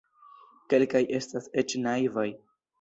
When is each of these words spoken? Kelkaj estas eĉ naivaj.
Kelkaj 0.75 1.03
estas 1.19 1.53
eĉ 1.65 1.79
naivaj. 1.87 2.29